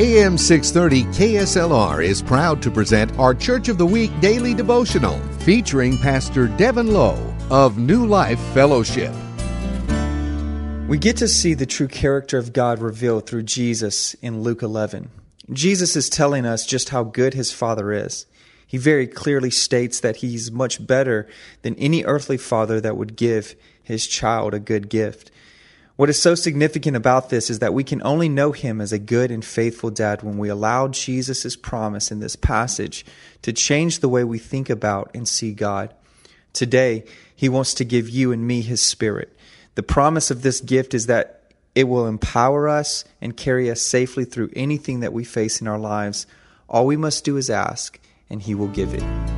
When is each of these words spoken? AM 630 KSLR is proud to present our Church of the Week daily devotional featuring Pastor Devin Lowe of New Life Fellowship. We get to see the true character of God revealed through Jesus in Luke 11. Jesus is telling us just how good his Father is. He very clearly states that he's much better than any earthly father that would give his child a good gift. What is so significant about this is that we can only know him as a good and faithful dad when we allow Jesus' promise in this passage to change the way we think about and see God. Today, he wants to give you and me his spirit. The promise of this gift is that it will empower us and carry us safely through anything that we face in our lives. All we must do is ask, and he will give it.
AM 0.00 0.38
630 0.38 1.12
KSLR 1.18 2.04
is 2.04 2.22
proud 2.22 2.62
to 2.62 2.70
present 2.70 3.10
our 3.18 3.34
Church 3.34 3.68
of 3.68 3.78
the 3.78 3.86
Week 3.86 4.12
daily 4.20 4.54
devotional 4.54 5.18
featuring 5.40 5.98
Pastor 5.98 6.46
Devin 6.46 6.92
Lowe 6.92 7.34
of 7.50 7.78
New 7.78 8.06
Life 8.06 8.38
Fellowship. 8.54 9.12
We 10.86 10.98
get 10.98 11.16
to 11.16 11.26
see 11.26 11.52
the 11.54 11.66
true 11.66 11.88
character 11.88 12.38
of 12.38 12.52
God 12.52 12.78
revealed 12.78 13.26
through 13.26 13.42
Jesus 13.42 14.14
in 14.22 14.40
Luke 14.42 14.62
11. 14.62 15.10
Jesus 15.52 15.96
is 15.96 16.08
telling 16.08 16.46
us 16.46 16.64
just 16.64 16.90
how 16.90 17.02
good 17.02 17.34
his 17.34 17.52
Father 17.52 17.92
is. 17.92 18.26
He 18.68 18.78
very 18.78 19.08
clearly 19.08 19.50
states 19.50 19.98
that 19.98 20.18
he's 20.18 20.52
much 20.52 20.86
better 20.86 21.26
than 21.62 21.74
any 21.74 22.04
earthly 22.04 22.36
father 22.36 22.80
that 22.80 22.96
would 22.96 23.16
give 23.16 23.56
his 23.82 24.06
child 24.06 24.54
a 24.54 24.60
good 24.60 24.90
gift. 24.90 25.32
What 25.98 26.08
is 26.08 26.22
so 26.22 26.36
significant 26.36 26.96
about 26.96 27.28
this 27.28 27.50
is 27.50 27.58
that 27.58 27.74
we 27.74 27.82
can 27.82 28.00
only 28.04 28.28
know 28.28 28.52
him 28.52 28.80
as 28.80 28.92
a 28.92 29.00
good 29.00 29.32
and 29.32 29.44
faithful 29.44 29.90
dad 29.90 30.22
when 30.22 30.38
we 30.38 30.48
allow 30.48 30.86
Jesus' 30.86 31.56
promise 31.56 32.12
in 32.12 32.20
this 32.20 32.36
passage 32.36 33.04
to 33.42 33.52
change 33.52 33.98
the 33.98 34.08
way 34.08 34.22
we 34.22 34.38
think 34.38 34.70
about 34.70 35.10
and 35.12 35.26
see 35.26 35.52
God. 35.52 35.92
Today, 36.52 37.02
he 37.34 37.48
wants 37.48 37.74
to 37.74 37.84
give 37.84 38.08
you 38.08 38.30
and 38.30 38.46
me 38.46 38.60
his 38.60 38.80
spirit. 38.80 39.36
The 39.74 39.82
promise 39.82 40.30
of 40.30 40.42
this 40.42 40.60
gift 40.60 40.94
is 40.94 41.06
that 41.06 41.52
it 41.74 41.88
will 41.88 42.06
empower 42.06 42.68
us 42.68 43.04
and 43.20 43.36
carry 43.36 43.68
us 43.68 43.82
safely 43.82 44.24
through 44.24 44.50
anything 44.54 45.00
that 45.00 45.12
we 45.12 45.24
face 45.24 45.60
in 45.60 45.66
our 45.66 45.80
lives. 45.80 46.28
All 46.68 46.86
we 46.86 46.96
must 46.96 47.24
do 47.24 47.36
is 47.36 47.50
ask, 47.50 47.98
and 48.30 48.40
he 48.40 48.54
will 48.54 48.68
give 48.68 48.94
it. 48.94 49.37